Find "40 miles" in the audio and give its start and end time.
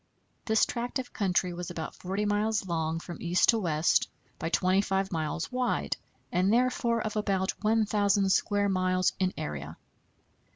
1.93-2.65